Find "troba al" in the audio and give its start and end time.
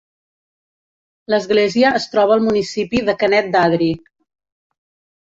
2.13-2.41